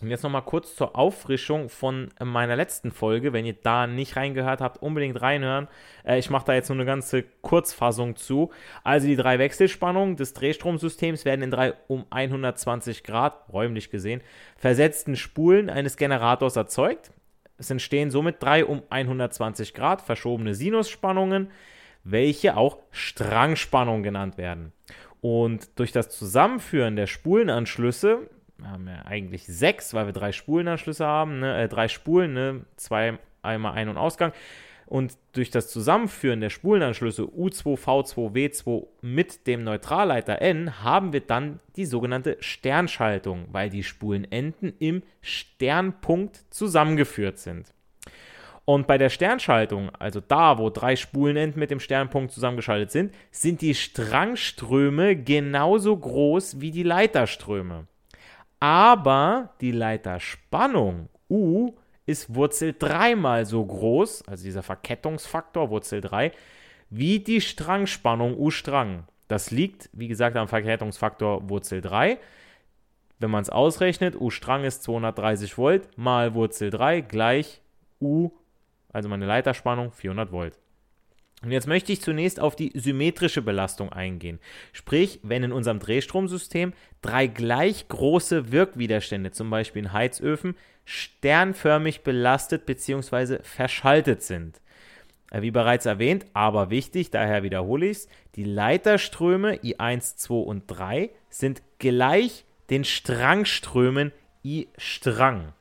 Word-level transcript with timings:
Und 0.01 0.11
jetzt 0.11 0.23
nochmal 0.23 0.43
kurz 0.43 0.77
zur 0.77 0.97
Auffrischung 0.97 1.69
von 1.69 2.11
meiner 2.23 2.55
letzten 2.55 2.93
Folge. 2.93 3.33
Wenn 3.33 3.45
ihr 3.45 3.57
da 3.61 3.89
nicht 3.89 4.15
reingehört 4.15 4.61
habt, 4.61 4.81
unbedingt 4.81 5.21
reinhören. 5.21 5.67
Äh, 6.05 6.19
ich 6.19 6.31
mache 6.31 6.47
da 6.47 6.55
jetzt 6.55 6.69
nur 6.69 6.77
eine 6.77 6.85
ganze 6.85 7.25
Kurzfassung 7.43 8.15
zu. 8.15 8.51
Also 8.85 9.09
die 9.09 9.17
drei 9.17 9.41
Wechselspannungen 9.41 10.17
des 10.17 10.35
Drehstromsystems 10.35 11.25
werden 11.25 11.43
in 11.43 11.51
drei 11.51 11.75
um 11.89 12.07
120 12.11 13.03
Grad, 13.03 13.53
räumlich 13.53 13.91
gesehen, 13.91 14.23
versetzten 14.57 15.17
Spulen 15.17 15.69
eines 15.69 15.97
Generators 15.97 16.55
erzeugt. 16.55 17.11
Es 17.59 17.71
entstehen 17.71 18.11
somit 18.11 18.43
drei 18.43 18.65
um 18.65 18.83
120 18.89 19.75
Grad 19.75 20.01
verschobene 20.01 20.55
Sinusspannungen, 20.55 21.51
welche 22.05 22.57
auch 22.57 22.79
Strangspannung 22.91 24.03
genannt 24.03 24.39
werden. 24.39 24.73
Und 25.21 25.79
durch 25.79 25.93
das 25.93 26.09
Zusammenführen 26.11 26.97
der 26.97 27.09
Spulenanschlüsse, 27.09 28.31
wir 28.59 28.71
haben 28.71 28.87
ja 28.87 29.05
eigentlich 29.05 29.47
sechs, 29.47 29.93
weil 29.95 30.07
wir 30.07 30.13
drei 30.13 30.33
Spulenanschlüsse 30.33 31.05
haben, 31.05 31.41
ne, 31.41 31.63
äh, 31.63 31.69
drei 31.69 31.89
Spulen, 31.89 32.33
ne, 32.33 32.65
zwei, 32.77 33.19
einmal 33.43 33.73
Ein- 33.73 33.89
und 33.89 33.97
Ausgang, 33.97 34.33
und 34.89 35.19
durch 35.33 35.51
das 35.51 35.69
Zusammenführen 35.69 36.41
der 36.41 36.49
Spulenanschlüsse 36.49 37.23
U2, 37.23 37.79
V2, 37.79 38.33
W2 38.33 38.87
mit 39.03 39.47
dem 39.47 39.63
Neutralleiter 39.63 40.41
N 40.41 40.83
haben 40.83 41.13
wir 41.13 41.21
dann 41.21 41.61
die 41.77 41.85
sogenannte 41.85 42.39
Sternschaltung, 42.41 43.49
weil 43.53 43.69
die 43.69 43.83
Spulenenden 43.83 44.73
im 44.79 45.03
Sternpunkt 45.21 46.43
zusammengeführt 46.49 47.39
sind. 47.39 47.75
Und 48.65 48.87
bei 48.87 48.97
der 48.99 49.11
Sternschaltung, 49.11 49.91
also 49.99 50.21
da, 50.21 50.59
wo 50.59 50.71
drei 50.71 50.97
Spulenenden 50.97 51.61
mit 51.61 51.71
dem 51.71 51.81
Sternpunkt 51.81 52.33
zusammengeschaltet 52.33 52.91
sind, 52.91 53.15
sind 53.31 53.61
die 53.61 53.75
Strangströme 53.75 55.17
genauso 55.17 55.97
groß 55.97 56.61
wie 56.61 56.71
die 56.71 56.83
Leiterströme. 56.83 57.87
Aber 58.59 59.55
die 59.61 59.73
Leiterspannung 59.73 61.09
U 61.31 61.75
ist 62.09 62.35
Wurzel 62.35 62.75
3 62.77 63.17
mal 63.17 63.45
so 63.45 63.63
groß, 63.63 64.27
also 64.27 64.43
dieser 64.43 64.63
Verkettungsfaktor 64.63 65.69
Wurzel 65.69 66.01
3, 66.01 66.33
wie 66.89 67.21
die 67.21 67.43
Strangspannung 67.43 68.35
U-Strang. 68.39 69.05
Das 69.29 69.51
liegt, 69.51 69.91
wie 69.93 70.09
gesagt, 70.09 70.35
am 70.37 70.49
Verkettungsfaktor 70.49 71.51
Wurzel 71.51 71.83
3. 71.83 72.19
Wenn 73.19 73.31
man 73.31 73.43
es 73.43 73.51
ausrechnet, 73.51 74.19
U-Strang 74.19 74.65
ist 74.65 74.85
230 74.85 75.59
Volt 75.59 75.99
mal 75.99 76.33
Wurzel 76.33 76.71
3 76.71 77.03
gleich 77.03 77.61
U, 78.01 78.31
also 78.91 79.11
meine 79.11 79.27
Leiterspannung 79.27 79.93
400 79.93 80.33
Volt. 80.33 80.59
Und 81.43 81.53
jetzt 81.53 81.69
möchte 81.69 81.93
ich 81.93 82.01
zunächst 82.01 82.41
auf 82.41 82.57
die 82.57 82.73
symmetrische 82.75 83.43
Belastung 83.43 83.93
eingehen. 83.93 84.41
Sprich, 84.73 85.21
wenn 85.23 85.45
in 85.45 85.53
unserem 85.53 85.79
Drehstromsystem 85.79 86.73
drei 87.01 87.29
gleich 87.29 87.87
große 87.87 88.51
Wirkwiderstände, 88.51 89.31
zum 89.31 89.49
Beispiel 89.49 89.85
in 89.85 89.93
Heizöfen, 89.93 90.57
sternförmig 90.85 92.03
belastet 92.03 92.67
bzw. 92.67 93.39
verschaltet 93.43 94.23
sind. 94.23 94.61
Äh, 95.31 95.43
wie 95.43 95.51
bereits 95.51 95.87
erwähnt, 95.87 96.27
aber 96.33 96.71
wichtig, 96.71 97.11
daher 97.11 97.43
wiederhole 97.43 97.87
ich 97.87 97.99
es, 97.99 98.09
die 98.35 98.45
Leiterströme 98.45 99.57
I1, 99.57 100.17
2 100.17 100.35
und 100.35 100.65
3 100.67 101.11
sind 101.29 101.63
gleich 101.79 102.45
den 102.71 102.85
Strangströmen 102.85 104.13
I 104.45 104.69
Strang. 104.77 105.53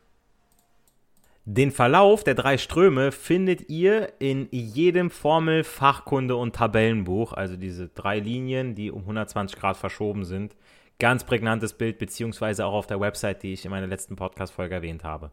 Den 1.49 1.71
Verlauf 1.71 2.25
der 2.25 2.35
drei 2.35 2.57
Ströme 2.57 3.13
findet 3.13 3.69
ihr 3.69 4.11
in 4.19 4.49
jedem 4.51 5.09
Formel-, 5.09 5.63
Fachkunde- 5.63 6.35
und 6.35 6.57
Tabellenbuch, 6.57 7.31
also 7.31 7.55
diese 7.55 7.87
drei 7.87 8.19
Linien, 8.19 8.75
die 8.75 8.91
um 8.91 9.03
120 9.03 9.57
Grad 9.57 9.77
verschoben 9.77 10.25
sind. 10.25 10.57
Ganz 10.99 11.23
prägnantes 11.23 11.71
Bild, 11.71 11.99
beziehungsweise 11.99 12.65
auch 12.65 12.73
auf 12.73 12.87
der 12.87 12.99
Website, 12.99 13.43
die 13.43 13.53
ich 13.53 13.63
in 13.63 13.71
meiner 13.71 13.87
letzten 13.87 14.17
Podcast-Folge 14.17 14.75
erwähnt 14.75 15.05
habe. 15.05 15.31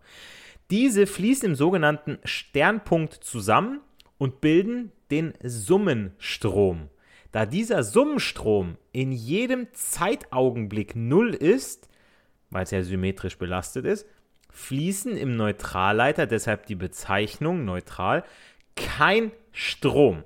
Diese 0.71 1.09
fließen 1.09 1.49
im 1.49 1.57
sogenannten 1.57 2.19
Sternpunkt 2.23 3.15
zusammen 3.15 3.81
und 4.17 4.41
bilden 4.41 4.93
den 5.11 5.35
Summenstrom. 5.43 6.91
Da 7.33 7.45
dieser 7.45 7.83
Summenstrom 7.83 8.77
in 8.93 9.11
jedem 9.11 9.67
Zeitaugenblick 9.73 10.95
null 10.95 11.35
ist, 11.35 11.89
weil 12.51 12.63
es 12.63 12.71
ja 12.71 12.85
symmetrisch 12.85 13.37
belastet 13.37 13.85
ist, 13.85 14.07
fließen 14.55 15.17
im 15.17 15.37
Neutralleiter, 15.37 16.27
deshalb 16.27 16.67
die 16.67 16.77
Bezeichnung 16.77 17.65
neutral, 17.65 18.25
kein 18.77 19.33
Strom. 19.53 20.25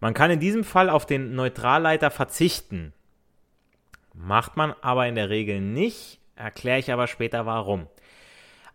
Man 0.00 0.14
kann 0.14 0.30
in 0.30 0.40
diesem 0.40 0.64
Fall 0.64 0.90
auf 0.90 1.06
den 1.06 1.34
Neutralleiter 1.34 2.10
verzichten. 2.10 2.92
Macht 4.14 4.56
man 4.56 4.74
aber 4.80 5.06
in 5.06 5.14
der 5.14 5.30
Regel 5.30 5.60
nicht, 5.60 6.18
erkläre 6.34 6.80
ich 6.80 6.92
aber 6.92 7.06
später 7.06 7.46
warum. 7.46 7.86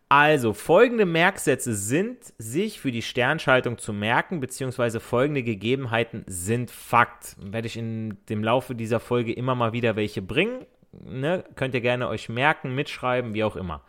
Also, 0.10 0.54
folgende 0.54 1.06
Merksätze 1.06 1.76
sind 1.76 2.20
sich 2.38 2.80
für 2.80 2.92
die 2.92 3.02
Sternschaltung 3.02 3.78
zu 3.78 3.92
merken, 3.92 4.40
beziehungsweise 4.40 5.02
folgende 5.02 5.44
Gegebenheiten 5.44 6.24
sind 6.28 6.72
Fakt. 6.72 7.36
Werde 7.42 7.68
ich 7.68 7.76
in 7.76 8.18
dem 8.30 8.42
Laufe 8.42 8.74
dieser 8.74 9.02
Folge 9.02 9.34
immer 9.34 9.54
mal 9.54 9.74
wieder 9.74 9.98
welche 9.98 10.22
bringen. 10.22 10.66
ne, 10.94 11.44
könnt 11.56 11.74
ihr 11.74 11.82
gerne 11.82 12.08
euch 12.08 12.30
merken, 12.30 12.74
mitschreiben, 12.74 13.34
wie 13.34 13.44
auch 13.44 13.58
immer. 13.58 13.84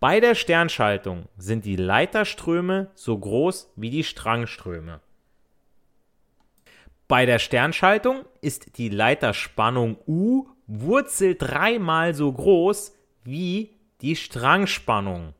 Bei 0.00 0.20
der 0.20 0.36
Sternschaltung 0.36 1.28
sind 1.36 1.64
die 1.64 1.74
Leiterströme 1.74 2.90
so 2.94 3.18
groß 3.18 3.72
wie 3.74 3.90
die 3.90 4.04
Strangströme. 4.04 5.00
Bei 7.08 7.26
der 7.26 7.40
Sternschaltung 7.40 8.24
ist 8.40 8.78
die 8.78 8.90
Leiterspannung 8.90 9.96
U 10.06 10.46
Wurzel 10.68 11.34
dreimal 11.34 12.14
so 12.14 12.30
groß 12.30 12.94
wie 13.24 13.74
die 14.02 14.14
Strangspannung 14.14 15.32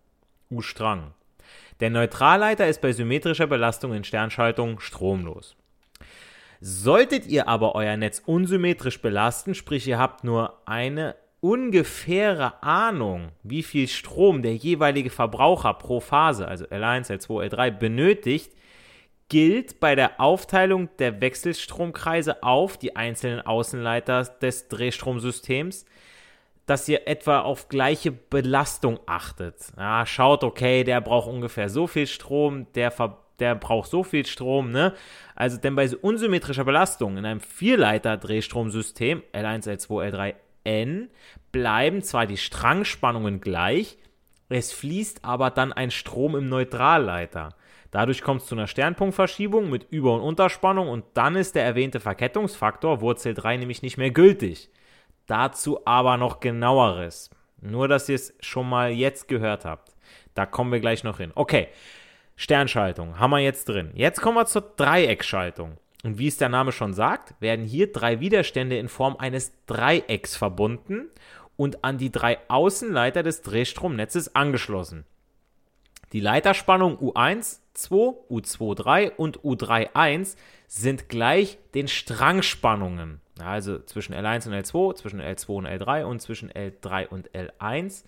U-Strang. 0.50 1.12
Der 1.81 1.90
Neutralleiter 1.90 2.66
ist 2.66 2.81
bei 2.81 2.93
symmetrischer 2.93 3.46
Belastung 3.46 3.93
in 3.93 4.02
Sternschaltung 4.02 4.81
stromlos. 4.81 5.54
Solltet 6.61 7.26
ihr 7.26 7.46
aber 7.46 7.75
euer 7.75 7.96
Netz 7.96 8.22
unsymmetrisch 8.25 9.00
belasten, 9.00 9.54
sprich 9.54 9.87
ihr 9.87 9.99
habt 9.99 10.25
nur 10.25 10.61
eine 10.66 11.14
ungefähre 11.40 12.62
Ahnung, 12.62 13.31
wie 13.43 13.62
viel 13.62 13.88
Strom 13.88 14.43
der 14.43 14.56
jeweilige 14.56 15.11
Verbraucher 15.11 15.75
pro 15.75 16.00
Phase, 16.00 16.49
also 16.49 16.64
L1, 16.67 17.11
L2, 17.11 17.50
L3, 17.50 17.70
benötigt, 17.70 18.52
gilt 19.29 19.79
bei 19.79 19.94
der 19.94 20.20
Aufteilung 20.20 20.88
der 20.99 21.20
Wechselstromkreise 21.20 22.43
auf 22.43 22.79
die 22.79 22.96
einzelnen 22.96 23.40
Außenleiter 23.40 24.25
des 24.40 24.69
Drehstromsystems, 24.69 25.85
dass 26.67 26.88
ihr 26.88 27.06
etwa 27.06 27.40
auf 27.40 27.69
gleiche 27.69 28.11
Belastung 28.11 28.99
achtet. 29.06 29.56
Ja, 29.76 30.05
schaut, 30.06 30.44
okay, 30.44 30.85
der 30.85 31.00
braucht 31.00 31.29
ungefähr 31.29 31.69
so 31.69 31.87
viel 31.87 32.06
Strom, 32.06 32.67
der 32.75 32.90
der 33.38 33.55
braucht 33.55 33.88
so 33.88 34.02
viel 34.02 34.26
Strom, 34.26 34.73
ne? 34.73 34.94
Also, 35.37 35.58
denn 35.58 35.76
bei 35.76 35.87
so 35.87 35.96
unsymmetrischer 36.00 36.64
Belastung 36.64 37.17
in 37.17 37.25
einem 37.25 37.40
Vierleiter-Drehstromsystem 37.40 39.23
L1, 39.32 39.69
L2, 39.69 40.11
L3, 40.11 40.35
N 40.68 41.10
bleiben 41.50 42.02
zwar 42.02 42.26
die 42.26 42.36
Strangspannungen 42.36 43.40
gleich, 43.40 43.96
es 44.50 44.72
fließt 44.72 45.24
aber 45.24 45.50
dann 45.50 45.72
ein 45.72 45.90
Strom 45.90 46.36
im 46.36 46.48
Neutralleiter. 46.48 47.54
Dadurch 47.90 48.22
kommt 48.22 48.42
es 48.42 48.46
zu 48.46 48.54
einer 48.54 48.66
Sternpunktverschiebung 48.66 49.70
mit 49.70 49.86
Über- 49.90 50.14
und 50.14 50.20
Unterspannung 50.20 50.88
und 50.88 51.04
dann 51.14 51.36
ist 51.36 51.54
der 51.54 51.64
erwähnte 51.64 52.00
Verkettungsfaktor 52.00 53.00
Wurzel 53.00 53.32
3 53.32 53.56
nämlich 53.56 53.82
nicht 53.82 53.96
mehr 53.96 54.10
gültig. 54.10 54.68
Dazu 55.26 55.80
aber 55.86 56.18
noch 56.18 56.40
genaueres. 56.40 57.30
Nur, 57.60 57.88
dass 57.88 58.08
ihr 58.08 58.14
es 58.14 58.34
schon 58.40 58.68
mal 58.68 58.90
jetzt 58.90 59.26
gehört 59.26 59.64
habt. 59.64 59.96
Da 60.34 60.46
kommen 60.46 60.70
wir 60.70 60.80
gleich 60.80 61.02
noch 61.02 61.18
hin. 61.18 61.32
Okay, 61.34 61.68
Sternschaltung 62.36 63.18
haben 63.18 63.30
wir 63.30 63.40
jetzt 63.40 63.68
drin. 63.68 63.90
Jetzt 63.94 64.20
kommen 64.20 64.36
wir 64.36 64.46
zur 64.46 64.62
Dreieckschaltung. 64.76 65.78
Und 66.04 66.18
wie 66.18 66.28
es 66.28 66.36
der 66.36 66.48
Name 66.48 66.72
schon 66.72 66.94
sagt, 66.94 67.34
werden 67.40 67.64
hier 67.64 67.92
drei 67.92 68.20
Widerstände 68.20 68.78
in 68.78 68.88
Form 68.88 69.16
eines 69.16 69.52
Dreiecks 69.66 70.36
verbunden 70.36 71.08
und 71.56 71.84
an 71.84 71.98
die 71.98 72.12
drei 72.12 72.38
Außenleiter 72.48 73.22
des 73.22 73.42
Drehstromnetzes 73.42 74.34
angeschlossen. 74.34 75.04
Die 76.12 76.20
Leiterspannung 76.20 76.98
U1, 76.98 77.58
2, 77.74 77.96
U2, 78.30 78.74
3 78.74 79.10
und 79.12 79.40
U3, 79.40 79.90
1 79.94 80.36
sind 80.66 81.08
gleich 81.08 81.58
den 81.74 81.88
Strangspannungen. 81.88 83.20
Also 83.38 83.78
zwischen 83.80 84.14
L1 84.14 84.48
und 84.48 84.54
L2, 84.54 84.94
zwischen 84.94 85.20
L2 85.20 85.48
und 85.50 85.66
L3 85.66 86.04
und 86.04 86.22
zwischen 86.22 86.50
L3 86.50 87.08
und 87.08 87.30
L1. 87.32 88.04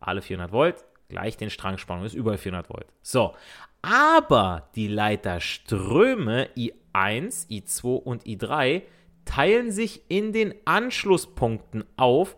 Alle 0.00 0.22
400 0.22 0.52
Volt 0.52 0.84
gleich 1.08 1.36
den 1.36 1.50
Strangspannung, 1.50 2.04
ist 2.04 2.14
über 2.14 2.36
400 2.36 2.68
Volt. 2.68 2.86
So, 3.02 3.34
aber 3.82 4.68
die 4.74 4.88
Leiterströme 4.88 6.48
I1, 6.56 6.72
I2 6.96 8.02
und 8.02 8.24
I3 8.24 8.82
teilen 9.24 9.70
sich 9.72 10.02
in 10.08 10.32
den 10.32 10.54
Anschlusspunkten 10.64 11.84
auf, 11.96 12.36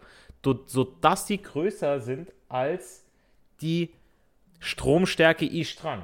sodass 0.66 1.26
sie 1.26 1.40
größer 1.40 2.00
sind 2.00 2.32
als 2.48 3.04
die 3.60 3.90
Stromstärke 4.58 5.44
I-Strang. 5.44 6.02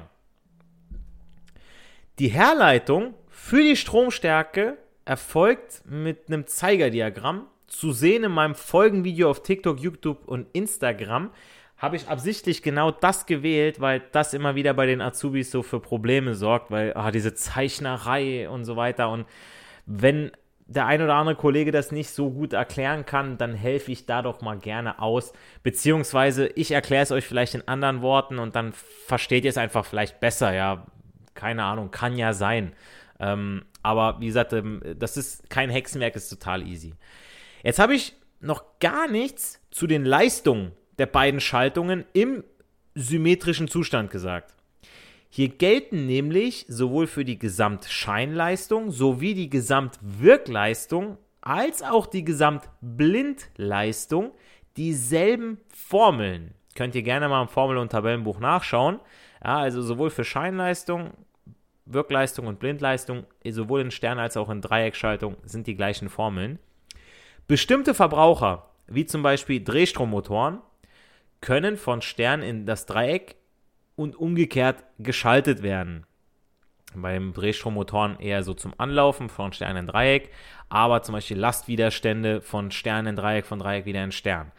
Die 2.19 2.29
Herleitung 2.29 3.13
für 3.27 3.61
die 3.61 3.75
Stromstärke 3.75 4.77
erfolgt 5.03 5.81
mit 5.85 6.27
einem 6.27 6.47
Zeigerdiagramm, 6.47 7.47
zu 7.67 7.91
sehen 7.91 8.23
in 8.23 8.31
meinem 8.31 8.55
Folgenvideo 8.55 9.29
auf 9.29 9.43
TikTok, 9.43 9.79
YouTube 9.79 10.27
und 10.27 10.47
Instagram 10.53 11.31
habe 11.77 11.97
ich 11.97 12.07
absichtlich 12.07 12.63
genau 12.63 12.91
das 12.91 13.25
gewählt, 13.25 13.81
weil 13.81 14.01
das 14.11 14.33
immer 14.33 14.55
wieder 14.55 14.73
bei 14.73 14.85
den 14.85 15.01
Azubis 15.01 15.51
so 15.51 15.61
für 15.61 15.79
Probleme 15.79 16.33
sorgt, 16.33 16.71
weil 16.71 16.93
ah, 16.95 17.11
diese 17.11 17.33
Zeichnerei 17.33 18.49
und 18.49 18.63
so 18.63 18.75
weiter. 18.75 19.09
Und 19.09 19.25
wenn 19.85 20.31
der 20.67 20.87
ein 20.87 21.01
oder 21.01 21.15
andere 21.15 21.35
Kollege 21.35 21.71
das 21.71 21.91
nicht 21.91 22.09
so 22.09 22.31
gut 22.31 22.53
erklären 22.53 23.05
kann, 23.05 23.37
dann 23.37 23.53
helfe 23.53 23.91
ich 23.91 24.05
da 24.05 24.21
doch 24.21 24.41
mal 24.41 24.57
gerne 24.57 24.99
aus. 24.99 25.33
Beziehungsweise 25.63 26.47
ich 26.47 26.71
erkläre 26.71 27.03
es 27.03 27.11
euch 27.11 27.25
vielleicht 27.25 27.55
in 27.55 27.67
anderen 27.67 28.01
Worten 28.01 28.39
und 28.39 28.55
dann 28.55 28.73
versteht 28.73 29.43
ihr 29.43 29.49
es 29.49 29.57
einfach 29.57 29.85
vielleicht 29.85 30.19
besser. 30.19 30.53
Ja, 30.53 30.87
keine 31.35 31.63
Ahnung, 31.63 31.91
kann 31.91 32.17
ja 32.17 32.33
sein. 32.33 32.73
Ähm, 33.19 33.65
aber 33.83 34.19
wie 34.19 34.27
gesagt, 34.27 34.53
ähm, 34.53 34.81
das 34.97 35.17
ist 35.17 35.49
kein 35.49 35.69
Hexenwerk, 35.69 36.15
ist 36.15 36.29
total 36.29 36.65
easy. 36.65 36.93
Jetzt 37.63 37.79
habe 37.79 37.93
ich 37.93 38.15
noch 38.39 38.79
gar 38.79 39.07
nichts 39.07 39.61
zu 39.71 39.87
den 39.87 40.05
Leistungen 40.05 40.71
der 40.97 41.05
beiden 41.07 41.39
Schaltungen 41.39 42.05
im 42.13 42.43
symmetrischen 42.93 43.67
Zustand 43.67 44.11
gesagt. 44.11 44.53
Hier 45.29 45.49
gelten 45.49 46.05
nämlich 46.05 46.65
sowohl 46.69 47.07
für 47.07 47.25
die 47.25 47.37
Gesamtscheinleistung 47.37 48.91
sowie 48.91 49.33
die 49.33 49.49
Gesamtwirkleistung 49.49 51.17
als 51.41 51.83
auch 51.83 52.07
die 52.07 52.23
Gesamtblindleistung 52.23 54.31
dieselben 54.77 55.59
Formeln. 55.73 56.53
Könnt 56.73 56.95
ihr 56.95 57.03
gerne 57.03 57.27
mal 57.27 57.41
im 57.41 57.49
Formel- 57.49 57.77
und 57.77 57.91
Tabellenbuch 57.91 58.39
nachschauen. 58.39 59.01
Ja, 59.43 59.57
also 59.57 59.81
sowohl 59.81 60.09
für 60.09 60.23
Scheinleistung, 60.23 61.11
Wirkleistung 61.85 62.47
und 62.47 62.59
Blindleistung, 62.59 63.25
sowohl 63.47 63.81
in 63.81 63.91
Stern- 63.91 64.19
als 64.19 64.37
auch 64.37 64.49
in 64.49 64.61
Dreieckschaltung 64.61 65.35
sind 65.43 65.67
die 65.67 65.75
gleichen 65.75 66.07
Formeln. 66.09 66.59
Bestimmte 67.47 67.93
Verbraucher, 67.93 68.71
wie 68.87 69.05
zum 69.05 69.21
Beispiel 69.21 69.63
Drehstrommotoren, 69.63 70.61
können 71.41 71.77
von 71.77 72.01
Stern 72.01 72.41
in 72.41 72.65
das 72.65 72.85
Dreieck 72.85 73.35
und 73.95 74.15
umgekehrt 74.15 74.83
geschaltet 74.99 75.63
werden. 75.63 76.05
Beim 76.93 77.33
Drehstrommotoren 77.33 78.19
eher 78.19 78.43
so 78.43 78.53
zum 78.53 78.73
Anlaufen 78.77 79.29
von 79.29 79.51
Stern 79.53 79.77
in 79.77 79.87
Dreieck, 79.87 80.29
aber 80.69 81.01
zum 81.01 81.13
Beispiel 81.13 81.37
Lastwiderstände 81.37 82.41
von 82.41 82.71
Stern 82.71 83.05
in 83.05 83.15
Dreieck, 83.15 83.45
von 83.45 83.59
Dreieck 83.59 83.85
wieder 83.85 84.03
in 84.03 84.11
Stern. 84.11 84.51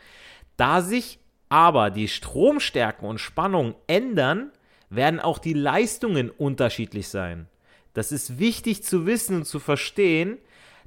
Da 0.57 0.83
sich 0.83 1.19
aber 1.49 1.91
die 1.91 2.09
Stromstärken 2.09 3.09
und 3.09 3.19
Spannungen 3.19 3.75
ändern, 3.87 4.51
werden 4.91 5.21
auch 5.21 5.39
die 5.39 5.55
Leistungen 5.55 6.31
unterschiedlich 6.31 7.09
sein. 7.09 7.49
Das 7.95 8.13
ist 8.13 8.39
wichtig 8.39 8.83
zu 8.83 9.07
wissen 9.07 9.37
und 9.37 9.45
zu 9.47 9.59
verstehen, 9.59 10.39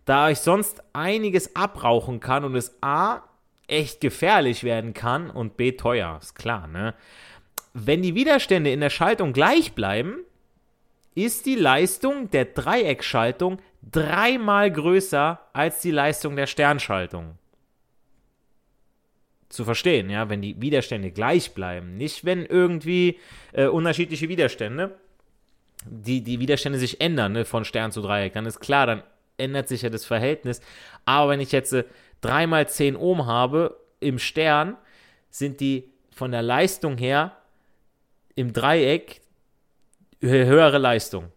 da 0.05 0.29
ich 0.29 0.39
sonst 0.39 0.83
einiges 0.93 1.55
abrauchen 1.55 2.19
kann 2.19 2.43
und 2.43 2.55
es 2.55 2.77
A 2.81 3.23
echt 3.69 4.01
gefährlich 4.01 4.63
werden 4.63 4.93
kann 4.93 5.29
und 5.29 5.57
B 5.57 5.73
teuer, 5.73 6.17
ist 6.21 6.35
klar, 6.35 6.67
ne? 6.67 6.93
Wenn 7.73 8.01
die 8.01 8.15
Widerstände 8.15 8.71
in 8.71 8.81
der 8.81 8.89
Schaltung 8.89 9.31
gleich 9.31 9.73
bleiben, 9.73 10.23
ist 11.15 11.45
die 11.45 11.55
Leistung 11.55 12.29
der 12.31 12.45
Dreieckschaltung 12.45 13.59
dreimal 13.91 14.71
größer 14.71 15.39
als 15.53 15.81
die 15.81 15.91
Leistung 15.91 16.35
der 16.35 16.47
Sternschaltung. 16.47 17.37
Zu 19.49 19.65
verstehen, 19.65 20.09
ja, 20.09 20.29
wenn 20.29 20.41
die 20.41 20.61
Widerstände 20.61 21.11
gleich 21.11 21.53
bleiben, 21.53 21.95
nicht 21.95 22.25
wenn 22.25 22.45
irgendwie 22.45 23.19
äh, 23.51 23.65
unterschiedliche 23.65 24.29
Widerstände, 24.29 24.95
die, 25.85 26.21
die 26.21 26.39
Widerstände 26.39 26.77
sich 26.77 27.01
ändern, 27.01 27.31
ne, 27.31 27.45
von 27.45 27.65
Stern 27.65 27.91
zu 27.91 28.01
Dreieck, 28.01 28.33
dann 28.33 28.45
ist 28.45 28.59
klar, 28.59 28.85
dann 28.85 29.03
ändert 29.37 29.67
sich 29.67 29.81
ja 29.81 29.89
das 29.89 30.05
Verhältnis. 30.05 30.61
Aber 31.05 31.31
wenn 31.31 31.39
ich 31.39 31.51
jetzt 31.51 31.73
äh, 31.73 31.85
3 32.21 32.47
mal 32.47 32.67
10 32.67 32.95
Ohm 32.95 33.25
habe 33.25 33.79
im 33.99 34.19
Stern, 34.19 34.77
sind 35.29 35.59
die 35.59 35.91
von 36.11 36.31
der 36.31 36.41
Leistung 36.41 36.97
her 36.97 37.37
im 38.35 38.53
Dreieck 38.53 39.21
höhere 40.21 40.77
Leistung. 40.77 41.31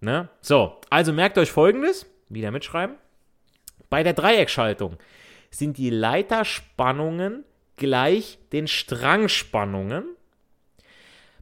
Ne? 0.00 0.28
So, 0.40 0.80
also 0.88 1.12
merkt 1.12 1.38
euch 1.38 1.50
folgendes, 1.50 2.06
wieder 2.28 2.50
mitschreiben. 2.50 2.96
Bei 3.90 4.02
der 4.02 4.14
Dreieckschaltung 4.14 4.96
sind 5.50 5.76
die 5.76 5.90
Leiterspannungen 5.90 7.44
gleich 7.76 8.38
den 8.52 8.68
Strangspannungen. 8.68 10.04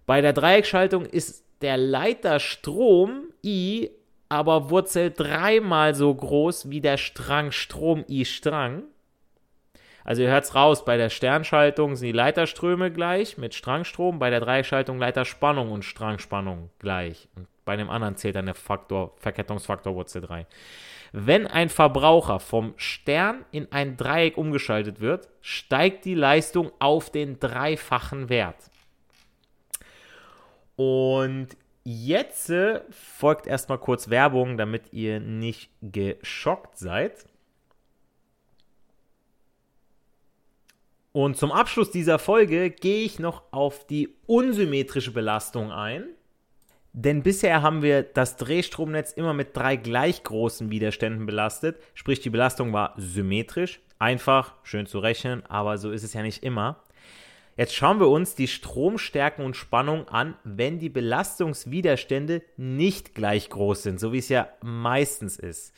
Bei 0.07 0.21
der 0.21 0.33
Dreieckschaltung 0.33 1.05
ist 1.05 1.45
der 1.61 1.77
Leiterstrom 1.77 3.33
I 3.45 3.91
aber 4.29 4.71
Wurzel 4.71 5.11
dreimal 5.11 5.95
so 5.95 6.15
groß 6.15 6.71
wie 6.71 6.81
der 6.81 6.97
Strang 6.97 7.53
Strom 7.53 8.05
I 8.09 8.25
Strang. 8.25 8.85
Also 10.05 10.23
ihr 10.23 10.31
hört 10.31 10.45
es 10.45 10.55
raus, 10.55 10.85
bei 10.87 10.97
der 10.97 11.11
Sternschaltung 11.11 11.95
sind 11.95 12.07
die 12.07 12.13
Leiterströme 12.13 12.91
gleich 12.91 13.37
mit 13.37 13.55
Strangstrom, 13.55 14.19
bei 14.19 14.31
der 14.31 14.41
Dreischaltung 14.41 14.99
Leiterspannung 14.99 15.71
und 15.71 15.85
Strangspannung 15.85 16.71
gleich. 16.79 17.29
Und 17.37 17.47
bei 17.67 17.77
dem 17.77 17.91
anderen 17.91 18.17
zählt 18.17 18.37
dann 18.37 18.47
der 18.47 18.55
Faktor, 18.55 19.13
Verkettungsfaktor 19.19 19.95
Wurzel 19.95 20.23
3. 20.23 20.47
Wenn 21.13 21.47
ein 21.47 21.69
Verbraucher 21.69 22.41
vom 22.41 22.73
Stern 22.77 23.45
in 23.51 23.71
ein 23.71 23.99
Dreieck 23.99 24.39
umgeschaltet 24.39 25.01
wird, 25.01 25.29
steigt 25.43 26.07
die 26.07 26.15
Leistung 26.15 26.73
auf 26.79 27.11
den 27.11 27.39
dreifachen 27.39 28.31
Wert. 28.31 28.71
Und 30.77 31.49
jetzt 31.85 32.53
folgt 32.91 33.47
erstmal 33.47 33.79
kurz 33.79 34.11
Werbung, 34.11 34.57
damit 34.57 34.93
ihr 34.93 35.21
nicht 35.21 35.71
geschockt 35.83 36.79
seid. 36.79 37.27
Und 41.13 41.37
zum 41.37 41.51
Abschluss 41.51 41.91
dieser 41.91 42.19
Folge 42.19 42.71
gehe 42.71 43.05
ich 43.05 43.19
noch 43.19 43.43
auf 43.51 43.87
die 43.87 44.15
unsymmetrische 44.27 45.11
Belastung 45.11 45.73
ein. 45.73 46.05
Denn 46.93 47.23
bisher 47.23 47.63
haben 47.63 47.83
wir 47.83 48.03
das 48.03 48.37
Drehstromnetz 48.37 49.13
immer 49.13 49.33
mit 49.33 49.57
drei 49.57 49.77
gleich 49.77 50.23
großen 50.23 50.71
Widerständen 50.71 51.27
belastet, 51.27 51.81
sprich 51.95 52.21
die 52.21 52.31
Belastung 52.31 52.73
war 52.73 52.95
symmetrisch, 52.97 53.81
einfach, 53.99 54.55
schön 54.63 54.87
zu 54.87 54.99
rechnen, 54.99 55.45
aber 55.47 55.79
so 55.79 55.91
ist 55.91 56.03
es 56.03 56.15
ja 56.15 56.23
nicht 56.23 56.43
immer. 56.43 56.83
Jetzt 57.59 57.75
schauen 57.75 57.99
wir 57.99 58.07
uns 58.07 58.37
die 58.37 58.47
Stromstärken 58.47 59.45
und 59.45 59.57
Spannung 59.57 60.07
an, 60.07 60.37
wenn 60.45 60.79
die 60.79 60.89
Belastungswiderstände 60.89 62.43
nicht 62.57 63.17
gleich 63.17 63.51
groß 63.51 63.83
sind, 63.83 63.99
so 63.99 64.13
wie 64.13 64.19
es 64.19 64.29
ja 64.29 64.49
meistens 64.63 65.41
ist. 65.41 65.75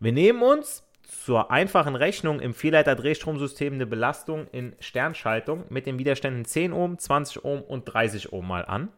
Wir 0.00 0.10
nehmen 0.10 0.42
uns 0.42 0.82
zur 1.04 1.52
einfachen 1.52 1.94
Rechnung 1.94 2.40
im 2.40 2.52
Vierleiter-Drehstromsystem 2.52 3.74
eine 3.74 3.86
Belastung 3.86 4.48
in 4.50 4.74
Sternschaltung 4.80 5.66
mit 5.68 5.86
den 5.86 6.00
Widerständen 6.00 6.44
10 6.44 6.72
Ohm, 6.72 6.98
20 6.98 7.44
Ohm 7.44 7.62
und 7.62 7.84
30 7.84 8.32
Ohm 8.32 8.48
mal 8.48 8.64
an. 8.64 8.88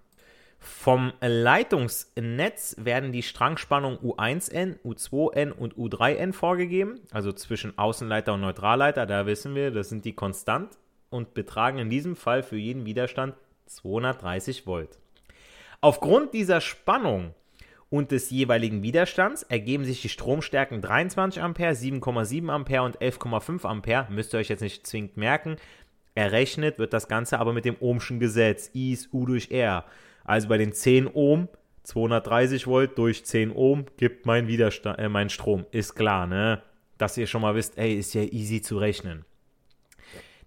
Vom 0.59 1.13
Leitungsnetz 1.21 2.77
werden 2.79 3.13
die 3.13 3.25
Strangspannung 3.25 3.99
U1N, 3.99 4.79
U2N 4.83 5.51
und 5.51 5.75
U3N 5.75 6.33
vorgegeben, 6.33 7.01
also 7.11 7.31
zwischen 7.33 7.77
Außenleiter 7.77 8.33
und 8.33 8.41
Neutralleiter. 8.41 9.05
Da 9.05 9.27
wissen 9.27 9.55
wir, 9.55 9.71
das 9.71 9.91
sind 9.91 10.07
die 10.07 10.15
konstant 10.15 10.79
und 11.13 11.35
betragen 11.35 11.79
in 11.79 11.91
diesem 11.91 12.17
Fall 12.17 12.43
für 12.43 12.57
jeden 12.57 12.87
Widerstand 12.87 13.35
230 13.67 14.67
Volt. 14.67 14.99
Aufgrund 15.81 16.33
dieser 16.35 16.61
Spannung 16.61 17.35
und 17.91 18.11
des 18.11 18.31
jeweiligen 18.31 18.83
Widerstands 18.83 19.43
ergeben 19.43 19.85
sich 19.85 20.01
die 20.01 20.09
Stromstärken 20.09 20.81
23 20.81 21.43
Ampere, 21.43 21.73
7,7 21.73 22.49
Ampere 22.49 22.85
und 22.85 22.99
11,5 22.99 23.67
Ampere. 23.67 24.07
Müsst 24.11 24.33
ihr 24.33 24.39
euch 24.39 24.49
jetzt 24.49 24.63
nicht 24.63 24.87
zwingend 24.87 25.17
merken. 25.17 25.57
Errechnet 26.15 26.79
wird 26.79 26.93
das 26.93 27.09
Ganze 27.09 27.39
aber 27.39 27.53
mit 27.53 27.65
dem 27.65 27.77
Ohmschen 27.81 28.19
Gesetz, 28.19 28.71
I 28.75 28.93
ist 28.93 29.13
U 29.13 29.27
durch 29.27 29.51
R. 29.51 29.85
Also 30.25 30.49
bei 30.49 30.57
den 30.57 30.73
10 30.73 31.07
Ohm, 31.07 31.49
230 31.83 32.67
Volt 32.67 32.97
durch 32.97 33.25
10 33.25 33.51
Ohm 33.51 33.87
gibt 33.97 34.25
mein 34.25 34.47
Widerstand, 34.47 34.99
äh, 34.99 35.09
mein 35.09 35.31
Strom. 35.31 35.67
Ist 35.71 35.95
klar, 35.95 36.27
ne? 36.27 36.63
Dass 36.97 37.19
ihr 37.19 37.27
schon 37.27 37.43
mal 37.43 37.55
wisst, 37.55 37.77
ey, 37.77 37.95
ist 37.95 38.15
ja 38.15 38.23
easy 38.23 38.63
zu 38.63 38.79
rechnen. 38.79 39.25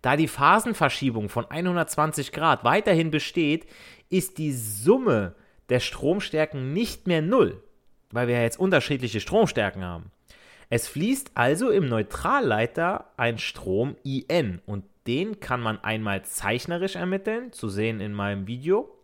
Da 0.05 0.15
die 0.15 0.27
Phasenverschiebung 0.27 1.29
von 1.29 1.49
120 1.49 2.31
Grad 2.31 2.63
weiterhin 2.63 3.09
besteht, 3.09 3.65
ist 4.11 4.37
die 4.37 4.51
Summe 4.51 5.33
der 5.69 5.79
Stromstärken 5.79 6.73
nicht 6.73 7.07
mehr 7.07 7.23
null, 7.23 7.63
weil 8.11 8.27
wir 8.27 8.35
ja 8.35 8.43
jetzt 8.43 8.59
unterschiedliche 8.59 9.19
Stromstärken 9.19 9.83
haben. 9.83 10.11
Es 10.69 10.87
fließt 10.87 11.31
also 11.33 11.71
im 11.71 11.89
Neutralleiter 11.89 13.13
ein 13.17 13.39
Strom 13.39 13.95
IN 14.03 14.61
und 14.67 14.85
den 15.07 15.39
kann 15.39 15.59
man 15.59 15.83
einmal 15.83 16.23
zeichnerisch 16.23 16.95
ermitteln, 16.95 17.51
zu 17.51 17.67
sehen 17.67 17.99
in 17.99 18.13
meinem 18.13 18.45
Video, 18.45 18.95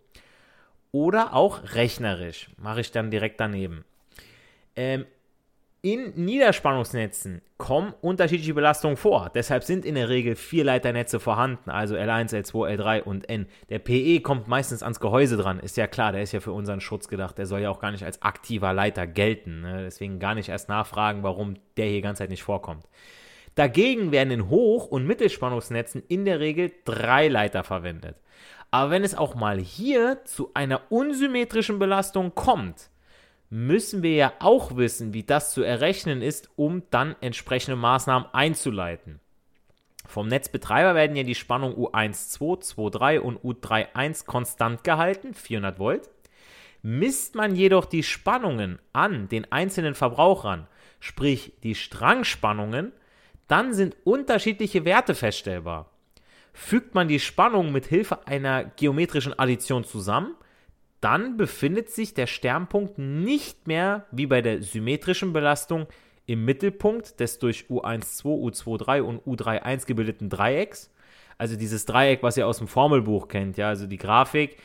oder 0.92 1.34
auch 1.34 1.74
rechnerisch. 1.74 2.52
Mache 2.58 2.82
ich 2.82 2.92
dann 2.92 3.10
direkt 3.10 3.40
daneben. 3.40 3.86
Ähm, 4.76 5.08
in 5.84 6.14
Niederspannungsnetzen 6.14 7.42
kommen 7.58 7.94
unterschiedliche 8.02 8.54
Belastungen 8.54 8.98
vor. 8.98 9.32
Deshalb 9.34 9.64
sind 9.64 9.84
in 9.84 9.96
der 9.96 10.10
Regel 10.10 10.36
vier 10.36 10.64
Leiternetze 10.64 11.20
vorhanden, 11.20 11.72
also 11.72 11.96
L1, 11.96 12.36
L2, 12.36 12.78
L3 12.78 13.02
und 13.02 13.28
N. 13.30 13.48
Der 13.70 13.80
PE 13.80 14.20
kommt 14.22 14.48
meistens 14.48 14.84
ans 14.84 15.00
Gehäuse 15.00 15.38
dran, 15.38 15.60
ist 15.60 15.78
ja 15.78 15.88
klar, 15.88 16.12
der 16.12 16.22
ist 16.22 16.34
ja 16.34 16.40
für 16.40 16.52
unseren 16.52 16.82
Schutz 16.82 17.08
gedacht. 17.08 17.38
Der 17.40 17.48
soll 17.48 17.62
ja 17.62 17.72
auch 17.72 17.80
gar 17.80 17.92
nicht 17.92 18.06
als 18.06 18.22
aktiver 18.22 18.74
Leiter 18.74 19.08
gelten. 19.08 19.62
Ne? 19.62 19.84
Deswegen 19.86 20.20
gar 20.20 20.36
nicht 20.36 20.50
erst 20.50 20.70
nachfragen, 20.70 21.24
warum 21.24 21.56
der 21.78 21.86
hier 21.86 21.96
die 21.96 22.02
ganze 22.02 22.22
Zeit 22.22 22.30
nicht 22.30 22.44
vorkommt. 22.44 22.88
Dagegen 23.56 24.12
werden 24.12 24.32
in 24.32 24.50
Hoch- 24.50 24.88
und 24.88 25.08
Mittelspannungsnetzen 25.08 26.04
in 26.08 26.26
der 26.26 26.40
Regel 26.40 26.72
drei 26.86 27.28
Leiter 27.28 27.64
verwendet. 27.64 28.18
Aber 28.70 28.92
wenn 28.92 29.04
es 29.04 29.16
auch 29.16 29.34
mal 29.34 29.60
hier 29.60 30.24
zu 30.26 30.52
einer 30.54 30.84
unsymmetrischen 30.90 31.80
Belastung 31.80 32.34
kommt, 32.36 32.91
müssen 33.52 34.02
wir 34.02 34.16
ja 34.16 34.34
auch 34.40 34.78
wissen, 34.78 35.14
wie 35.14 35.24
das 35.24 35.54
zu 35.54 35.62
errechnen 35.62 36.22
ist, 36.22 36.50
um 36.56 36.84
dann 36.90 37.16
entsprechende 37.20 37.76
Maßnahmen 37.76 38.34
einzuleiten. 38.34 39.20
Vom 40.08 40.30
Netzbetreiber 40.30 40.96
werden 40.96 41.16
ja 41.18 41.24
die 41.24 41.36
Spannung 41.36 41.76
U12, 41.76 42.76
2,3 42.76 43.20
und 43.20 43.40
U31 43.42 44.26
konstant 44.26 44.84
gehalten, 44.84 45.34
400 45.34 45.80
Volt. 45.80 46.10
Misst 46.82 47.36
man 47.36 47.56
jedoch 47.56 47.86
die 47.86 48.04
Spannungen 48.04 48.80
an 48.94 49.28
den 49.28 49.52
einzelnen 49.52 49.96
Verbrauchern, 49.96 50.68
sprich 51.00 51.54
die 51.62 51.76
Strangspannungen, 51.76 52.94
dann 53.48 53.74
sind 53.74 53.98
unterschiedliche 54.06 54.86
Werte 54.86 55.14
feststellbar. 55.14 55.90
Fügt 56.54 56.96
man 56.96 57.10
die 57.10 57.20
Spannung 57.20 57.74
mit 57.74 57.86
Hilfe 57.86 58.28
einer 58.28 58.64
geometrischen 58.64 59.38
Addition 59.38 59.84
zusammen, 59.84 60.36
dann 61.02 61.36
befindet 61.36 61.90
sich 61.90 62.14
der 62.14 62.28
Sternpunkt 62.28 62.98
nicht 62.98 63.68
mehr 63.68 64.06
wie 64.12 64.28
bei 64.28 64.42
der 64.42 64.62
symmetrischen 64.62 65.34
Belastung 65.34 65.88
im 66.28 66.46
Mittelpunkt 66.46 67.20
des 67.20 67.40
durch 67.40 67.66
U12, 67.70 68.24
U23 68.24 69.02
und 69.02 69.24
U31 69.24 69.88
gebildeten 69.88 70.30
Dreiecks. 70.30 70.92
Also 71.38 71.56
dieses 71.56 71.86
Dreieck, 71.86 72.22
was 72.22 72.38
ihr 72.38 72.48
aus 72.48 72.60
dem 72.60 72.68
Formelbuch 72.68 73.28
kennt, 73.28 73.58
ja, 73.58 73.70
also 73.70 73.88
die 73.88 73.98
Grafik, 73.98 74.58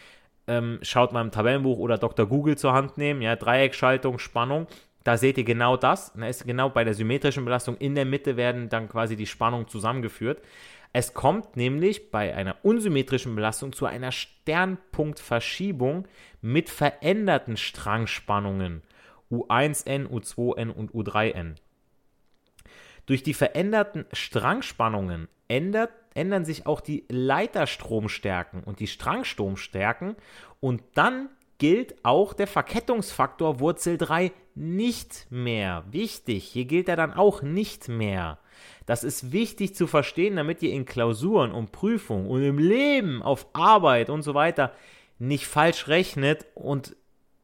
ähm, 0.46 0.78
schaut 0.82 1.12
mal 1.12 1.22
im 1.22 1.30
Tabellenbuch 1.30 1.78
oder 1.78 1.96
Dr. 1.96 2.26
Google 2.26 2.56
zur 2.56 2.74
Hand 2.74 2.98
nehmen, 2.98 3.22
ja, 3.22 3.34
Dreieckschaltung, 3.34 4.18
Spannung. 4.18 4.66
Da 5.02 5.16
seht 5.16 5.38
ihr 5.38 5.44
genau 5.44 5.76
das. 5.76 6.12
Da 6.14 6.26
ist 6.26 6.44
genau 6.44 6.68
bei 6.68 6.84
der 6.84 6.92
symmetrischen 6.92 7.44
Belastung 7.44 7.76
in 7.78 7.94
der 7.94 8.04
Mitte 8.04 8.36
werden 8.36 8.68
dann 8.68 8.88
quasi 8.88 9.16
die 9.16 9.26
Spannungen 9.26 9.68
zusammengeführt. 9.68 10.42
Es 10.98 11.12
kommt 11.12 11.58
nämlich 11.58 12.10
bei 12.10 12.34
einer 12.34 12.56
unsymmetrischen 12.62 13.34
Belastung 13.34 13.74
zu 13.74 13.84
einer 13.84 14.12
Sternpunktverschiebung 14.12 16.08
mit 16.40 16.70
veränderten 16.70 17.58
Strangspannungen 17.58 18.80
U1n, 19.30 20.06
U2n 20.08 20.70
und 20.70 20.92
U3n. 20.92 21.56
Durch 23.04 23.22
die 23.22 23.34
veränderten 23.34 24.06
Strangspannungen 24.14 25.28
ändert, 25.48 25.90
ändern 26.14 26.46
sich 26.46 26.64
auch 26.64 26.80
die 26.80 27.04
Leiterstromstärken 27.10 28.64
und 28.64 28.80
die 28.80 28.86
Strangstromstärken 28.86 30.16
und 30.60 30.82
dann 30.94 31.28
gilt 31.58 31.94
auch 32.04 32.32
der 32.32 32.46
Verkettungsfaktor 32.46 33.60
Wurzel 33.60 33.98
3 33.98 34.32
nicht 34.54 35.26
mehr. 35.30 35.84
Wichtig, 35.90 36.44
hier 36.44 36.64
gilt 36.64 36.88
er 36.88 36.96
dann 36.96 37.12
auch 37.12 37.42
nicht 37.42 37.88
mehr. 37.88 38.38
Das 38.86 39.04
ist 39.04 39.32
wichtig 39.32 39.74
zu 39.74 39.86
verstehen, 39.86 40.36
damit 40.36 40.62
ihr 40.62 40.72
in 40.72 40.86
Klausuren 40.86 41.52
und 41.52 41.72
Prüfungen 41.72 42.28
und 42.28 42.42
im 42.42 42.58
Leben, 42.58 43.22
auf 43.22 43.46
Arbeit 43.52 44.10
und 44.10 44.22
so 44.22 44.34
weiter 44.34 44.72
nicht 45.18 45.46
falsch 45.46 45.88
rechnet 45.88 46.46
und 46.54 46.94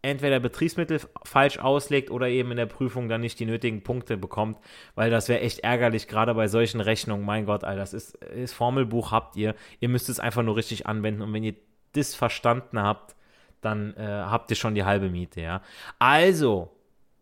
entweder 0.02 0.40
Betriebsmittel 0.40 1.00
falsch 1.24 1.58
auslegt 1.58 2.10
oder 2.10 2.28
eben 2.28 2.50
in 2.50 2.56
der 2.56 2.66
Prüfung 2.66 3.08
dann 3.08 3.20
nicht 3.20 3.38
die 3.38 3.46
nötigen 3.46 3.82
Punkte 3.82 4.16
bekommt, 4.16 4.58
weil 4.94 5.10
das 5.10 5.28
wäre 5.28 5.40
echt 5.40 5.60
ärgerlich, 5.60 6.08
gerade 6.08 6.34
bei 6.34 6.48
solchen 6.48 6.80
Rechnungen. 6.80 7.24
Mein 7.24 7.46
Gott, 7.46 7.64
Alter, 7.64 7.80
das 7.80 7.94
ist, 7.94 8.18
das 8.34 8.52
Formelbuch 8.52 9.12
habt 9.12 9.36
ihr. 9.36 9.54
Ihr 9.80 9.88
müsst 9.88 10.08
es 10.08 10.20
einfach 10.20 10.42
nur 10.42 10.56
richtig 10.56 10.86
anwenden 10.86 11.22
und 11.22 11.32
wenn 11.32 11.44
ihr 11.44 11.54
das 11.92 12.14
verstanden 12.14 12.82
habt, 12.82 13.14
dann 13.62 13.96
äh, 13.96 14.02
habt 14.02 14.50
ihr 14.50 14.56
schon 14.56 14.74
die 14.74 14.84
halbe 14.84 15.08
Miete, 15.08 15.40
ja. 15.40 15.62
Also, 15.98 16.70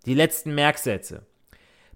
die 0.07 0.15
letzten 0.15 0.55
Merksätze. 0.55 1.27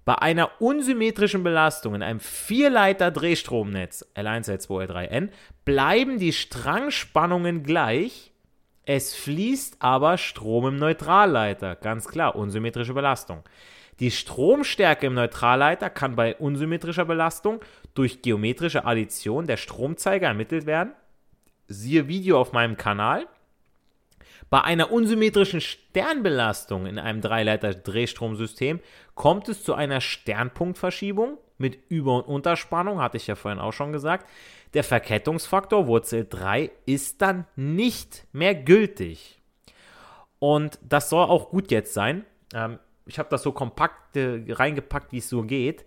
Bei 0.05 0.19
einer 0.19 0.61
unsymmetrischen 0.61 1.43
Belastung 1.43 1.95
in 1.95 2.03
einem 2.03 2.19
Vierleiter-Drehstromnetz 2.19 4.05
L1, 4.15 4.51
L2, 4.51 4.87
L3, 4.87 5.05
N 5.05 5.31
bleiben 5.65 6.19
die 6.19 6.31
Strangspannungen 6.31 7.63
gleich. 7.63 8.31
Es 8.85 9.15
fließt 9.15 9.77
aber 9.79 10.19
Strom 10.19 10.67
im 10.67 10.75
Neutralleiter. 10.75 11.75
Ganz 11.75 12.07
klar, 12.07 12.35
unsymmetrische 12.35 12.93
Belastung. 12.93 13.43
Die 13.99 14.11
Stromstärke 14.11 15.07
im 15.07 15.15
Neutralleiter 15.15 15.89
kann 15.89 16.15
bei 16.15 16.35
unsymmetrischer 16.35 17.05
Belastung 17.05 17.61
durch 17.95 18.21
geometrische 18.21 18.85
Addition 18.85 19.47
der 19.47 19.57
Stromzeiger 19.57 20.27
ermittelt 20.27 20.67
werden. 20.67 20.93
Siehe 21.67 22.07
Video 22.07 22.39
auf 22.39 22.53
meinem 22.53 22.77
Kanal. 22.77 23.25
Bei 24.55 24.63
einer 24.63 24.89
unsymmetrischen 24.89 25.59
Sternbelastung 25.59 26.85
in 26.85 26.97
einem 26.97 27.19
Dreileiter-Drehstromsystem 27.19 28.79
kommt 29.13 29.49
es 29.49 29.65
zu 29.65 29.73
einer 29.73 29.99
Sternpunktverschiebung 29.99 31.37
mit 31.57 31.77
Über- 31.89 32.15
und 32.15 32.33
Unterspannung, 32.35 33.01
hatte 33.01 33.17
ich 33.17 33.27
ja 33.27 33.35
vorhin 33.35 33.59
auch 33.59 33.73
schon 33.73 33.91
gesagt. 33.91 34.29
Der 34.73 34.85
Verkettungsfaktor 34.85 35.87
Wurzel 35.87 36.25
3 36.29 36.71
ist 36.85 37.21
dann 37.21 37.43
nicht 37.57 38.27
mehr 38.31 38.55
gültig. 38.55 39.41
Und 40.39 40.79
das 40.87 41.09
soll 41.09 41.25
auch 41.25 41.49
gut 41.49 41.69
jetzt 41.69 41.93
sein. 41.93 42.23
Ähm, 42.53 42.79
ich 43.05 43.19
habe 43.19 43.27
das 43.27 43.43
so 43.43 43.51
kompakt 43.51 44.15
äh, 44.15 44.41
reingepackt, 44.47 45.11
wie 45.11 45.17
es 45.17 45.27
so 45.27 45.43
geht. 45.43 45.83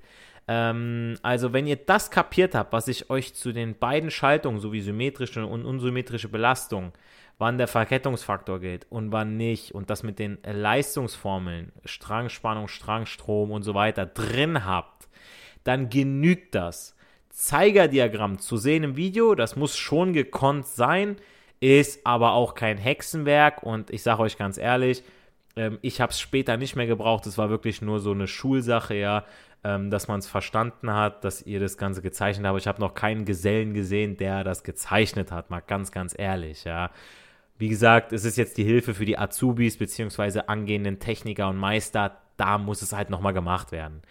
Ähm, 0.46 1.16
also, 1.22 1.54
wenn 1.54 1.66
ihr 1.66 1.76
das 1.76 2.10
kapiert 2.10 2.54
habt, 2.54 2.74
was 2.74 2.88
ich 2.88 3.08
euch 3.08 3.34
zu 3.34 3.52
den 3.52 3.78
beiden 3.78 4.10
Schaltungen, 4.10 4.60
sowie 4.60 4.82
symmetrische 4.82 5.46
und 5.46 5.64
unsymmetrische 5.64 6.28
Belastung, 6.28 6.92
wann 7.38 7.56
der 7.56 7.68
Verkettungsfaktor 7.68 8.60
gilt 8.60 8.86
und 8.90 9.12
wann 9.12 9.36
nicht, 9.36 9.72
und 9.72 9.90
das 9.90 10.02
mit 10.02 10.18
den 10.18 10.38
Leistungsformeln, 10.44 11.72
Strangspannung, 11.84 12.68
Strangstrom 12.68 13.52
und 13.52 13.62
so 13.62 13.74
weiter 13.74 14.06
drin 14.06 14.64
habt, 14.64 15.08
dann 15.64 15.88
genügt 15.88 16.54
das. 16.54 16.96
Zeigerdiagramm 17.30 18.40
zu 18.40 18.56
sehen 18.56 18.82
im 18.82 18.96
Video, 18.96 19.36
das 19.36 19.54
muss 19.54 19.76
schon 19.76 20.12
gekonnt 20.12 20.66
sein, 20.66 21.16
ist 21.60 22.04
aber 22.04 22.32
auch 22.32 22.54
kein 22.54 22.78
Hexenwerk 22.78 23.62
und 23.62 23.90
ich 23.90 24.02
sage 24.02 24.22
euch 24.22 24.36
ganz 24.36 24.58
ehrlich, 24.58 25.04
ähm, 25.54 25.78
ich 25.82 26.00
habe 26.00 26.10
es 26.10 26.18
später 26.18 26.56
nicht 26.56 26.74
mehr 26.74 26.86
gebraucht, 26.86 27.26
es 27.26 27.38
war 27.38 27.50
wirklich 27.50 27.80
nur 27.80 28.00
so 28.00 28.10
eine 28.10 28.26
Schulsache, 28.26 28.94
ja, 28.94 29.24
ähm, 29.62 29.90
dass 29.90 30.08
man 30.08 30.18
es 30.18 30.26
verstanden 30.26 30.92
hat, 30.92 31.24
dass 31.24 31.42
ihr 31.42 31.60
das 31.60 31.76
Ganze 31.76 32.02
gezeichnet 32.02 32.46
habt. 32.46 32.58
Ich 32.58 32.66
habe 32.66 32.80
noch 32.80 32.94
keinen 32.94 33.24
Gesellen 33.24 33.74
gesehen, 33.74 34.16
der 34.16 34.42
das 34.42 34.62
gezeichnet 34.64 35.30
hat, 35.30 35.50
mal 35.50 35.60
ganz, 35.60 35.92
ganz 35.92 36.14
ehrlich, 36.16 36.64
ja. 36.64 36.90
Wie 37.58 37.68
gesagt, 37.68 38.12
es 38.12 38.24
ist 38.24 38.38
jetzt 38.38 38.56
die 38.56 38.64
Hilfe 38.64 38.94
für 38.94 39.04
die 39.04 39.18
Azubis 39.18 39.76
bzw. 39.78 40.42
angehenden 40.46 41.00
Techniker 41.00 41.48
und 41.48 41.56
Meister. 41.56 42.18
Da 42.36 42.56
muss 42.56 42.82
es 42.82 42.92
halt 42.92 43.10
nochmal 43.10 43.32
gemacht 43.32 43.72
werden. 43.72 44.02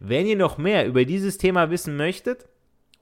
Wenn 0.00 0.26
ihr 0.26 0.36
noch 0.36 0.58
mehr 0.58 0.86
über 0.86 1.04
dieses 1.04 1.38
Thema 1.38 1.70
wissen 1.70 1.96
möchtet 1.96 2.46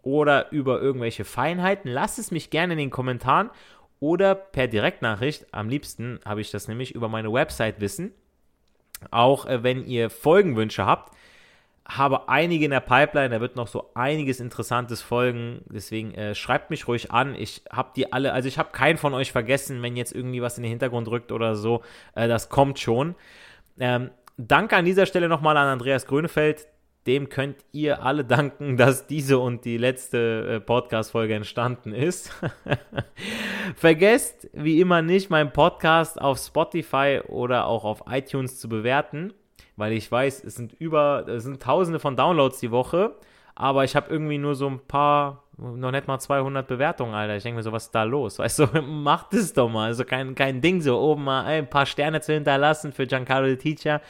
oder 0.02 0.52
über 0.52 0.81
irgendwelche 0.81 1.25
Feinheiten, 1.25 1.90
lasst 1.90 2.19
es 2.19 2.31
mich 2.31 2.50
gerne 2.50 2.75
in 2.75 2.78
den 2.78 2.90
Kommentaren 2.90 3.50
oder 4.00 4.35
per 4.37 4.69
Direktnachricht. 4.69 5.47
Am 5.52 5.69
liebsten 5.69 6.21
habe 6.25 6.40
ich 6.40 6.50
das 6.50 6.69
nämlich 6.69 6.95
über 6.95 7.09
meine 7.09 7.33
Website 7.33 7.81
wissen. 7.81 8.12
Auch 9.11 9.47
äh, 9.47 9.62
wenn 9.62 9.85
ihr 9.85 10.11
Folgenwünsche 10.11 10.87
habt, 10.87 11.17
habe 11.88 12.28
einige 12.28 12.66
in 12.66 12.71
der 12.71 12.80
Pipeline, 12.80 13.30
da 13.30 13.40
wird 13.40 13.57
noch 13.57 13.66
so 13.66 13.90
einiges 13.95 14.40
Interessantes 14.40 15.00
folgen. 15.00 15.62
Deswegen 15.73 16.12
äh, 16.14 16.35
schreibt 16.35 16.68
mich 16.68 16.87
ruhig 16.87 17.11
an. 17.12 17.35
Ich 17.35 17.62
habe 17.73 17.92
die 17.97 18.12
alle, 18.12 18.35
also 18.35 18.47
ich 18.47 18.59
habe 18.59 18.73
keinen 18.73 18.99
von 18.99 19.14
euch 19.14 19.33
vergessen, 19.33 19.80
wenn 19.83 19.97
jetzt 19.97 20.14
irgendwie 20.14 20.42
was 20.42 20.59
in 20.59 20.64
den 20.64 20.71
Hintergrund 20.71 21.09
rückt 21.09 21.33
oder 21.33 21.57
so. 21.57 21.83
Äh, 22.14 22.28
das 22.28 22.50
kommt 22.50 22.78
schon. 22.78 23.14
Ähm, 23.80 24.11
danke 24.37 24.76
an 24.76 24.85
dieser 24.85 25.07
Stelle 25.07 25.30
nochmal 25.30 25.57
an 25.57 25.66
Andreas 25.66 26.04
Grönefeld. 26.04 26.66
Dem 27.07 27.30
könnt 27.30 27.57
ihr 27.73 28.02
alle 28.02 28.23
danken, 28.23 28.76
dass 28.76 29.07
diese 29.07 29.38
und 29.38 29.64
die 29.64 29.78
letzte 29.78 30.57
äh, 30.57 30.61
Podcast-Folge 30.61 31.35
entstanden 31.37 31.95
ist. 31.95 32.30
Vergesst 33.76 34.50
wie 34.52 34.83
immer 34.83 35.00
nicht, 35.00 35.30
meinen 35.30 35.54
Podcast 35.54 36.21
auf 36.21 36.37
Spotify 36.37 37.23
oder 37.26 37.66
auch 37.66 37.85
auf 37.85 38.02
iTunes 38.11 38.61
zu 38.61 38.68
bewerten 38.68 39.33
weil 39.79 39.93
ich 39.93 40.11
weiß, 40.11 40.45
es 40.45 40.57
sind 40.57 40.75
über, 40.75 41.27
es 41.29 41.45
sind 41.45 41.63
tausende 41.63 42.01
von 42.01 42.17
Downloads 42.17 42.59
die 42.59 42.73
Woche, 42.73 43.15
aber 43.55 43.85
ich 43.85 43.95
habe 43.95 44.11
irgendwie 44.11 44.37
nur 44.37 44.57
so 44.57 44.67
ein 44.67 44.81
paar, 44.81 45.45
noch 45.57 45.93
nicht 45.93 46.09
mal 46.09 46.19
200 46.19 46.67
Bewertungen, 46.67 47.15
Alter. 47.15 47.37
Ich 47.37 47.45
denke 47.45 47.57
mir 47.57 47.63
so, 47.63 47.73
was 47.73 47.85
ist 47.85 47.95
da 47.95 48.03
los? 48.03 48.39
Weißt 48.41 48.59
du, 48.59 48.83
macht 48.83 49.33
es 49.35 49.53
doch 49.53 49.69
mal. 49.69 49.87
Also 49.87 50.05
kein, 50.05 50.35
kein 50.35 50.61
Ding, 50.61 50.81
so 50.81 50.99
oben 50.99 51.25
mal 51.25 51.45
ein 51.45 51.71
paar 51.71 51.87
Sterne 51.87 52.21
zu 52.21 52.33
hinterlassen 52.33 52.93
für 52.93 53.07
Giancarlo 53.07 53.55
Teacher. 53.55 54.01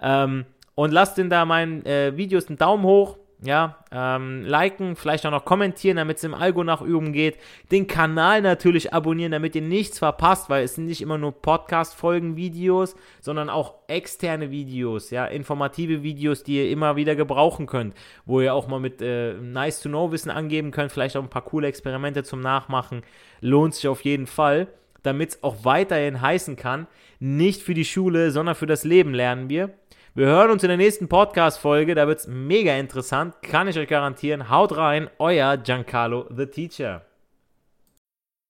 Ähm, 0.00 0.44
und 0.74 0.92
lasst 0.92 1.18
in 1.18 1.30
da 1.30 1.46
meinen 1.46 1.84
äh, 1.86 2.14
Videos 2.16 2.48
einen 2.48 2.58
Daumen 2.58 2.84
hoch 2.84 3.16
ja, 3.42 3.84
ähm, 3.92 4.44
liken, 4.44 4.96
vielleicht 4.96 5.26
auch 5.26 5.30
noch 5.30 5.44
kommentieren, 5.44 5.98
damit 5.98 6.16
es 6.16 6.24
im 6.24 6.32
Algo 6.32 6.64
nach 6.64 6.80
oben 6.80 7.12
geht. 7.12 7.36
Den 7.70 7.86
Kanal 7.86 8.40
natürlich 8.40 8.94
abonnieren, 8.94 9.32
damit 9.32 9.54
ihr 9.54 9.62
nichts 9.62 9.98
verpasst, 9.98 10.48
weil 10.48 10.64
es 10.64 10.76
sind 10.76 10.86
nicht 10.86 11.02
immer 11.02 11.18
nur 11.18 11.32
Podcast-Folgen, 11.32 12.36
Videos, 12.36 12.96
sondern 13.20 13.50
auch 13.50 13.74
externe 13.88 14.50
Videos, 14.50 15.10
ja, 15.10 15.26
informative 15.26 16.02
Videos, 16.02 16.44
die 16.44 16.56
ihr 16.56 16.70
immer 16.70 16.96
wieder 16.96 17.14
gebrauchen 17.14 17.66
könnt, 17.66 17.94
wo 18.24 18.40
ihr 18.40 18.54
auch 18.54 18.68
mal 18.68 18.80
mit 18.80 19.02
äh, 19.02 19.34
Nice-to-Know-Wissen 19.34 20.30
angeben 20.30 20.70
könnt, 20.70 20.90
vielleicht 20.90 21.16
auch 21.16 21.22
ein 21.22 21.30
paar 21.30 21.44
coole 21.44 21.68
Experimente 21.68 22.24
zum 22.24 22.40
Nachmachen. 22.40 23.02
Lohnt 23.40 23.74
sich 23.74 23.86
auf 23.86 24.02
jeden 24.02 24.26
Fall, 24.26 24.68
damit 25.02 25.30
es 25.30 25.42
auch 25.42 25.56
weiterhin 25.64 26.22
heißen 26.22 26.56
kann, 26.56 26.86
nicht 27.20 27.62
für 27.62 27.74
die 27.74 27.84
Schule, 27.84 28.30
sondern 28.30 28.54
für 28.54 28.66
das 28.66 28.84
Leben 28.84 29.12
lernen 29.12 29.50
wir. 29.50 29.74
Wir 30.16 30.28
hören 30.28 30.50
uns 30.50 30.62
in 30.62 30.68
der 30.68 30.78
nächsten 30.78 31.08
Podcast-Folge. 31.08 31.94
Da 31.94 32.08
wird 32.08 32.20
es 32.20 32.26
mega 32.26 32.74
interessant. 32.78 33.34
Kann 33.42 33.68
ich 33.68 33.78
euch 33.78 33.86
garantieren. 33.86 34.48
Haut 34.48 34.74
rein, 34.74 35.10
euer 35.18 35.58
Giancarlo 35.58 36.26
the 36.34 36.46
Teacher. 36.46 37.02